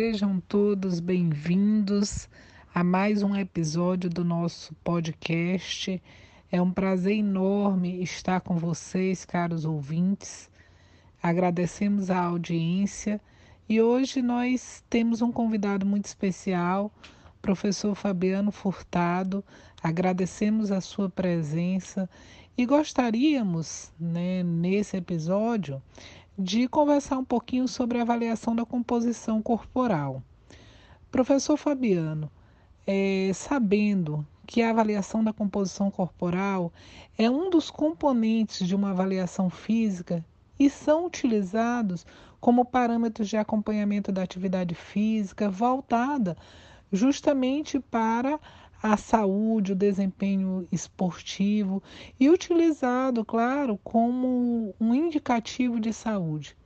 Sejam 0.00 0.38
todos 0.38 1.00
bem-vindos 1.00 2.28
a 2.72 2.84
mais 2.84 3.20
um 3.24 3.34
episódio 3.34 4.08
do 4.08 4.24
nosso 4.24 4.72
podcast. 4.84 6.00
É 6.52 6.62
um 6.62 6.70
prazer 6.70 7.16
enorme 7.16 8.00
estar 8.00 8.40
com 8.40 8.56
vocês, 8.56 9.24
caros 9.24 9.64
ouvintes. 9.64 10.48
Agradecemos 11.20 12.10
a 12.10 12.20
audiência 12.20 13.20
e 13.68 13.82
hoje 13.82 14.22
nós 14.22 14.84
temos 14.88 15.20
um 15.20 15.32
convidado 15.32 15.84
muito 15.84 16.04
especial, 16.04 16.92
professor 17.42 17.96
Fabiano 17.96 18.52
Furtado. 18.52 19.44
Agradecemos 19.82 20.70
a 20.70 20.80
sua 20.80 21.10
presença 21.10 22.08
e 22.56 22.64
gostaríamos, 22.64 23.90
né, 23.98 24.44
nesse 24.44 24.96
episódio, 24.96 25.82
de 26.38 26.68
conversar 26.68 27.18
um 27.18 27.24
pouquinho 27.24 27.66
sobre 27.66 27.98
a 27.98 28.02
avaliação 28.02 28.54
da 28.54 28.64
composição 28.64 29.42
corporal. 29.42 30.22
Professor 31.10 31.56
Fabiano, 31.56 32.30
é, 32.86 33.32
sabendo 33.34 34.24
que 34.46 34.62
a 34.62 34.70
avaliação 34.70 35.24
da 35.24 35.32
composição 35.32 35.90
corporal 35.90 36.72
é 37.18 37.28
um 37.28 37.50
dos 37.50 37.70
componentes 37.70 38.66
de 38.66 38.74
uma 38.74 38.90
avaliação 38.90 39.50
física 39.50 40.24
e 40.58 40.70
são 40.70 41.06
utilizados 41.06 42.06
como 42.40 42.64
parâmetros 42.64 43.28
de 43.28 43.36
acompanhamento 43.36 44.12
da 44.12 44.22
atividade 44.22 44.74
física 44.76 45.50
voltada 45.50 46.36
justamente 46.92 47.80
para 47.80 48.38
a 48.82 48.96
saúde, 48.96 49.72
o 49.72 49.76
desempenho 49.76 50.66
esportivo 50.70 51.82
e 52.18 52.30
utilizado, 52.30 53.24
claro, 53.24 53.78
como 53.82 54.74
um 54.80 54.94
indicativo 54.94 55.80
de 55.80 55.92
saúde. 55.92 56.56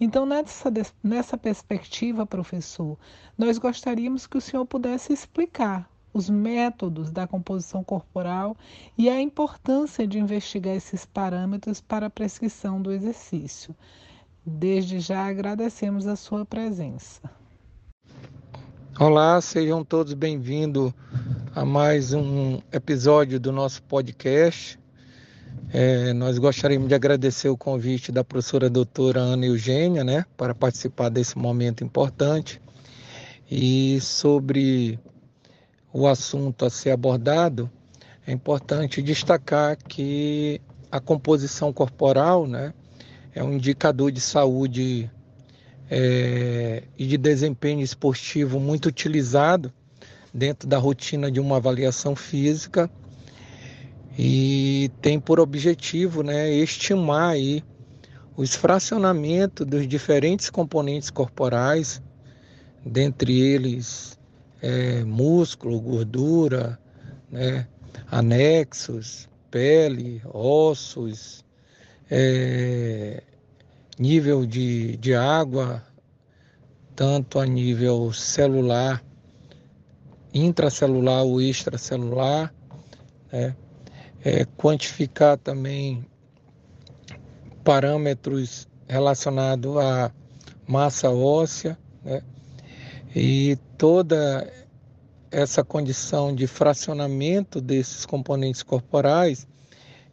Então, 0.00 0.26
nessa, 0.26 0.72
nessa 1.02 1.38
perspectiva, 1.38 2.26
professor, 2.26 2.98
nós 3.38 3.58
gostaríamos 3.58 4.26
que 4.26 4.36
o 4.36 4.40
senhor 4.40 4.66
pudesse 4.66 5.12
explicar 5.12 5.88
os 6.12 6.28
métodos 6.28 7.12
da 7.12 7.26
composição 7.26 7.84
corporal 7.84 8.56
e 8.98 9.08
a 9.08 9.20
importância 9.20 10.06
de 10.06 10.18
investigar 10.18 10.74
esses 10.74 11.04
parâmetros 11.04 11.80
para 11.80 12.06
a 12.06 12.10
prescrição 12.10 12.82
do 12.82 12.90
exercício. 12.90 13.74
Desde 14.44 14.98
já 14.98 15.26
agradecemos 15.26 16.08
a 16.08 16.16
sua 16.16 16.44
presença. 16.44 17.20
Olá, 18.98 19.40
sejam 19.40 19.84
todos 19.84 20.12
bem-vindos 20.14 20.92
a 21.60 21.64
mais 21.66 22.14
um 22.14 22.58
episódio 22.72 23.38
do 23.38 23.52
nosso 23.52 23.82
podcast. 23.82 24.78
É, 25.70 26.10
nós 26.14 26.38
gostaríamos 26.38 26.88
de 26.88 26.94
agradecer 26.94 27.50
o 27.50 27.56
convite 27.56 28.10
da 28.10 28.24
professora 28.24 28.70
doutora 28.70 29.20
Ana 29.20 29.44
Eugênia, 29.44 30.02
né, 30.02 30.24
para 30.38 30.54
participar 30.54 31.10
desse 31.10 31.36
momento 31.36 31.84
importante. 31.84 32.62
E 33.50 34.00
sobre 34.00 34.98
o 35.92 36.06
assunto 36.06 36.64
a 36.64 36.70
ser 36.70 36.92
abordado, 36.92 37.70
é 38.26 38.32
importante 38.32 39.02
destacar 39.02 39.76
que 39.76 40.62
a 40.90 40.98
composição 40.98 41.74
corporal, 41.74 42.46
né, 42.46 42.72
é 43.34 43.44
um 43.44 43.52
indicador 43.52 44.10
de 44.10 44.22
saúde 44.22 45.10
é, 45.90 46.84
e 46.96 47.06
de 47.06 47.18
desempenho 47.18 47.82
esportivo 47.82 48.58
muito 48.58 48.86
utilizado 48.86 49.70
dentro 50.32 50.68
da 50.68 50.78
rotina 50.78 51.30
de 51.30 51.40
uma 51.40 51.56
avaliação 51.56 52.14
física 52.14 52.90
e 54.18 54.90
tem 55.00 55.18
por 55.18 55.40
objetivo 55.40 56.22
né, 56.22 56.50
estimar 56.50 57.30
aí 57.30 57.64
os 58.36 58.54
fracionamentos 58.54 59.66
dos 59.66 59.86
diferentes 59.86 60.48
componentes 60.48 61.10
corporais, 61.10 62.02
dentre 62.84 63.38
eles 63.38 64.18
é, 64.62 65.04
músculo, 65.04 65.80
gordura, 65.80 66.78
né, 67.30 67.66
anexos, 68.10 69.28
pele, 69.50 70.22
ossos, 70.32 71.44
é, 72.10 73.22
nível 73.98 74.46
de, 74.46 74.96
de 74.96 75.14
água, 75.14 75.82
tanto 76.96 77.38
a 77.38 77.46
nível 77.46 78.12
celular, 78.12 79.04
intracelular 80.32 81.24
ou 81.24 81.40
extracelular, 81.40 82.52
né? 83.32 83.54
é, 84.24 84.44
quantificar 84.56 85.36
também 85.38 86.04
parâmetros 87.64 88.68
relacionados 88.88 89.76
à 89.76 90.12
massa 90.66 91.10
óssea, 91.10 91.78
né? 92.04 92.22
e 93.14 93.58
toda 93.76 94.50
essa 95.30 95.62
condição 95.62 96.34
de 96.34 96.46
fracionamento 96.46 97.60
desses 97.60 98.04
componentes 98.04 98.62
corporais 98.62 99.46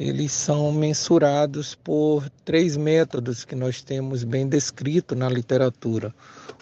eles 0.00 0.32
são 0.32 0.72
mensurados 0.72 1.74
por 1.74 2.26
três 2.42 2.74
métodos 2.74 3.44
que 3.44 3.54
nós 3.54 3.82
temos 3.82 4.24
bem 4.24 4.48
descrito 4.48 5.14
na 5.14 5.28
literatura. 5.28 6.14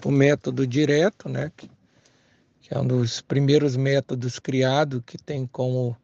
O 0.04 0.10
método 0.10 0.66
direto, 0.66 1.28
né, 1.28 1.52
que, 1.56 1.70
que 2.68 2.74
é 2.74 2.78
um 2.78 2.86
dos 2.86 3.22
primeiros 3.22 3.76
métodos 3.76 4.38
criados, 4.38 5.00
que 5.06 5.16
tem 5.16 5.46
como 5.46 5.96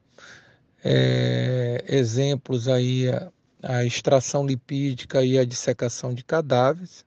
é, 0.83 1.85
exemplos 1.87 2.69
aí 2.69 3.11
a, 3.11 3.31
a 3.63 3.85
extração 3.85 4.47
lipídica 4.47 5.23
e 5.23 5.39
a 5.39 5.45
dissecação 5.45 6.15
de 6.15 6.25
cadáveres. 6.25 7.05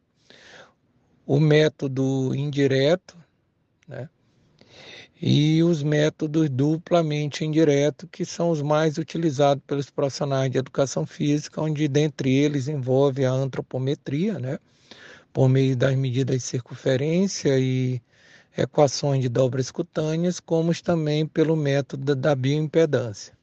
O 1.26 1.40
método 1.40 2.36
indireto, 2.36 3.18
né, 3.88 4.08
e 5.20 5.64
os 5.64 5.82
métodos 5.82 6.48
duplamente 6.52 7.44
indiretos, 7.44 8.08
que 8.12 8.24
são 8.24 8.52
os 8.52 8.62
mais 8.62 9.00
utilizados 9.00 9.64
pelos 9.66 9.90
profissionais 9.90 10.52
de 10.52 10.60
educação 10.60 11.04
física, 11.04 11.60
onde 11.60 11.88
dentre 11.88 12.32
eles 12.32 12.68
envolve 12.68 13.26
a 13.26 13.32
antropometria, 13.32 14.38
né, 14.38 14.60
por 15.34 15.50
meio 15.50 15.76
das 15.76 15.96
medidas 15.96 16.36
de 16.38 16.44
circunferência 16.44 17.58
e 17.60 18.00
equações 18.58 19.22
de 19.22 19.30
dobras 19.30 19.72
cutâneas, 19.72 20.40
como 20.40 20.74
também 20.82 21.26
pelo 21.26 21.56
método 21.56 22.16
da 22.16 22.36
bioimpedância. 22.36 23.34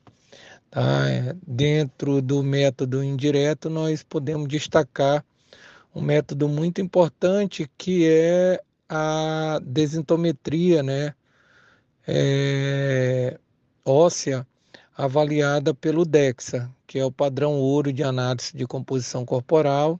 Tá? 0.70 1.04
Dentro 1.46 2.20
do 2.20 2.42
método 2.42 3.02
indireto, 3.02 3.70
nós 3.70 4.02
podemos 4.02 4.48
destacar 4.48 5.24
um 5.94 6.02
método 6.02 6.48
muito 6.48 6.80
importante 6.80 7.70
que 7.78 8.08
é 8.08 8.60
a 8.88 9.60
desintometria, 9.64 10.82
né? 10.82 11.14
é, 12.06 13.38
óssea 13.84 14.46
avaliada 14.96 15.74
pelo 15.74 16.04
DEXA, 16.04 16.70
que 16.86 16.98
é 16.98 17.04
o 17.04 17.10
padrão 17.10 17.54
ouro 17.54 17.92
de 17.92 18.02
análise 18.02 18.56
de 18.56 18.66
composição 18.66 19.24
corporal, 19.24 19.98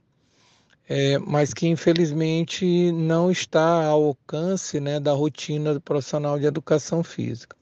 é, 0.87 1.17
mas 1.17 1.53
que 1.53 1.67
infelizmente 1.67 2.91
não 2.91 3.31
está 3.31 3.85
ao 3.85 4.03
alcance 4.05 4.79
né, 4.79 4.99
da 4.99 5.13
rotina 5.13 5.73
do 5.73 5.81
profissional 5.81 6.39
de 6.39 6.45
educação 6.45 7.03
física. 7.03 7.55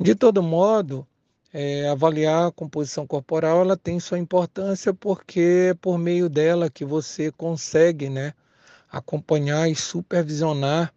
De 0.00 0.14
todo 0.14 0.42
modo, 0.42 1.06
é, 1.52 1.88
avaliar 1.88 2.48
a 2.48 2.52
composição 2.52 3.06
corporal 3.06 3.60
ela 3.60 3.76
tem 3.76 4.00
sua 4.00 4.18
importância 4.18 4.92
porque 4.92 5.70
é 5.70 5.74
por 5.74 5.98
meio 5.98 6.28
dela 6.28 6.70
que 6.70 6.84
você 6.84 7.30
consegue 7.32 8.08
né, 8.08 8.34
acompanhar 8.90 9.70
e 9.70 9.74
supervisionar 9.74 10.92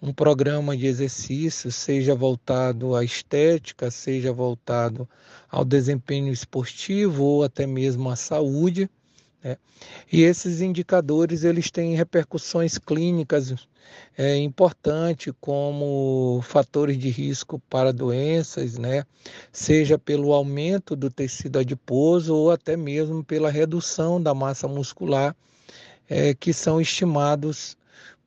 um 0.00 0.12
programa 0.12 0.76
de 0.76 0.86
exercício, 0.86 1.72
seja 1.72 2.14
voltado 2.14 2.94
à 2.94 3.02
estética, 3.02 3.90
seja 3.90 4.32
voltado 4.32 5.08
ao 5.50 5.64
desempenho 5.64 6.30
esportivo 6.30 7.24
ou 7.24 7.44
até 7.44 7.66
mesmo 7.66 8.10
à 8.10 8.16
saúde. 8.16 8.90
Né? 9.44 9.58
E 10.10 10.22
esses 10.22 10.62
indicadores 10.62 11.44
eles 11.44 11.70
têm 11.70 11.94
repercussões 11.94 12.78
clínicas 12.78 13.54
é, 14.16 14.36
importantes, 14.38 15.32
como 15.38 16.40
fatores 16.42 16.98
de 16.98 17.10
risco 17.10 17.60
para 17.68 17.92
doenças, 17.92 18.78
né? 18.78 19.04
seja 19.52 19.98
pelo 19.98 20.32
aumento 20.32 20.96
do 20.96 21.10
tecido 21.10 21.58
adiposo 21.58 22.34
ou 22.34 22.50
até 22.50 22.76
mesmo 22.76 23.22
pela 23.22 23.50
redução 23.50 24.20
da 24.20 24.32
massa 24.32 24.66
muscular, 24.66 25.36
é, 26.08 26.32
que 26.34 26.52
são 26.52 26.80
estimados 26.80 27.76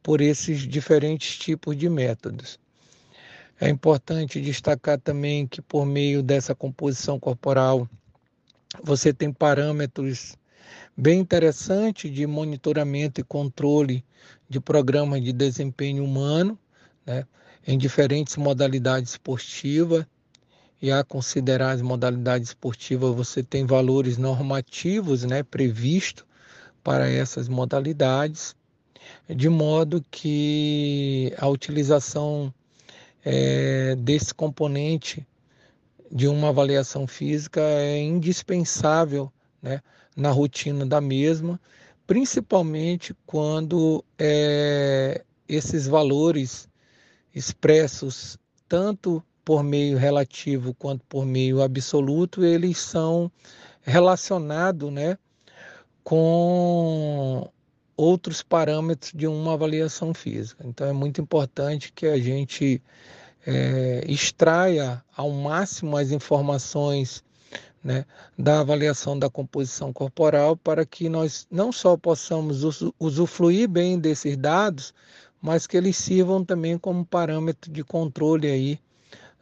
por 0.03 0.21
esses 0.21 0.59
diferentes 0.59 1.37
tipos 1.37 1.75
de 1.75 1.89
métodos. 1.89 2.59
É 3.59 3.67
importante 3.67 4.39
destacar 4.39 4.99
também 4.99 5.47
que, 5.47 5.63
por 5.63 5.83
meio 5.83 6.21
dessa 6.21 6.53
composição 6.53 7.19
corporal, 7.19 7.89
você 8.83 9.11
tem 9.11 9.33
parâmetros 9.33 10.37
bem 10.97 11.19
interessantes 11.19 12.11
de 12.11 12.25
monitoramento 12.25 13.21
e 13.21 13.23
controle 13.23 14.03
de 14.49 14.59
programas 14.59 15.23
de 15.23 15.31
desempenho 15.31 16.03
humano, 16.03 16.57
né, 17.05 17.27
em 17.65 17.77
diferentes 17.77 18.35
modalidades 18.35 19.11
esportivas. 19.11 20.05
E 20.79 20.91
a 20.91 21.03
considerar 21.03 21.71
as 21.71 21.81
modalidades 21.81 22.49
esportivas, 22.49 23.15
você 23.15 23.41
tem 23.41 23.65
valores 23.65 24.17
normativos 24.17 25.23
né, 25.23 25.41
previstos 25.41 26.23
para 26.83 27.09
essas 27.09 27.47
modalidades. 27.47 28.55
de 29.29 29.49
modo 29.49 30.03
que 30.11 31.33
a 31.37 31.47
utilização 31.47 32.53
é, 33.25 33.95
desse 33.95 34.33
componente 34.33 35.25
de 36.11 36.27
uma 36.27 36.49
avaliação 36.49 37.07
física 37.07 37.61
é 37.61 37.99
indispensável 37.99 39.31
né, 39.61 39.81
na 40.17 40.31
rotina 40.31 40.83
da 40.83 40.99
mesma, 40.99 41.61
principalmente 42.07 43.15
quando 43.25 44.03
é, 44.17 45.23
esses 45.47 45.85
valores 45.85 46.67
expressos 47.35 48.37
tanto 48.67 49.23
por 49.45 49.63
meio 49.63 49.97
relativo 49.97 50.73
quanto 50.73 51.05
por 51.07 51.25
meio 51.25 51.61
absoluto, 51.61 52.43
eles 52.43 52.79
são 52.79 53.31
relacionados 53.83 54.91
né, 54.91 55.17
com 56.03 57.49
outros 57.95 58.41
parâmetros 58.41 59.13
de 59.13 59.27
uma 59.27 59.53
avaliação 59.53 60.13
física. 60.13 60.65
Então 60.67 60.87
é 60.87 60.93
muito 60.93 61.21
importante 61.21 61.93
que 61.93 62.07
a 62.07 62.17
gente 62.17 62.81
é, 63.45 64.03
extraia 64.07 65.01
ao 65.15 65.31
máximo 65.31 65.95
as 65.95 66.11
informações 66.11 67.23
né, 67.83 68.05
da 68.37 68.59
avaliação 68.59 69.17
da 69.17 69.29
composição 69.29 69.93
corporal 69.93 70.57
para 70.57 70.85
que 70.85 71.07
nós 71.07 71.47
não 71.49 71.71
só 71.71 71.95
possamos 71.95 72.63
usufruir 72.99 73.69
bem 73.69 73.97
desses 73.99 74.35
dados, 74.35 74.93
mas 75.41 75.67
que 75.67 75.77
eles 75.77 75.95
sirvam 75.95 76.43
também 76.43 76.77
como 76.77 77.05
parâmetro 77.05 77.71
de 77.71 77.83
controle 77.83 78.47
aí, 78.47 78.79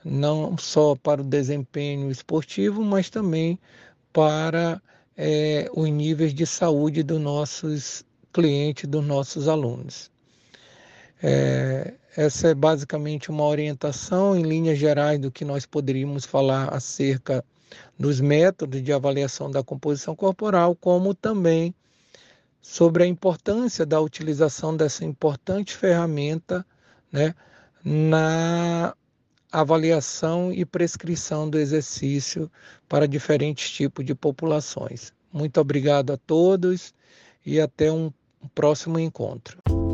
não 0.04 0.58
só 0.58 0.96
para 0.96 1.22
o 1.22 1.26
desempenho 1.26 2.12
esportivo, 2.12 2.84
mas 2.84 3.10
também 3.10 3.58
para 4.14 4.82
é, 5.18 5.70
os 5.74 5.90
níveis 5.90 6.34
de 6.34 6.46
saúde 6.46 7.02
dos 7.02 7.20
nossos 7.20 8.06
cliente 8.36 8.86
dos 8.86 9.06
nossos 9.06 9.48
alunos. 9.48 10.12
É, 11.24 11.94
essa 12.18 12.50
é 12.50 12.54
basicamente 12.54 13.32
uma 13.32 13.46
orientação 13.46 14.38
em 14.38 14.44
linhas 14.44 14.78
gerais 14.78 15.18
do 15.18 15.32
que 15.32 15.46
nós 15.46 15.66
poderíamos 15.66 16.26
falar 16.26 16.68
acerca 16.68 17.44
dos 17.98 18.20
métodos 18.20 18.82
de 18.82 18.92
avaliação 18.92 19.50
da 19.50 19.64
composição 19.64 20.16
corporal, 20.16 20.76
como 20.76 21.14
também 21.14 21.74
sobre 22.62 23.04
a 23.04 23.08
importância 23.08 23.86
da 23.86 24.02
utilização 24.02 24.76
dessa 24.76 25.06
importante 25.06 25.76
ferramenta 25.76 26.66
né, 27.12 27.36
na 27.84 28.96
avaliação 29.52 30.52
e 30.52 30.66
prescrição 30.66 31.50
do 31.50 31.58
exercício 31.58 32.52
para 32.90 33.08
diferentes 33.08 33.70
tipos 33.70 34.04
de 34.04 34.16
populações. 34.16 35.14
Muito 35.32 35.60
obrigado 35.62 36.12
a 36.12 36.18
todos 36.18 36.94
e 37.46 37.62
até 37.62 37.92
um 37.92 38.12
próximo 38.54 39.00
encontro. 39.00 39.85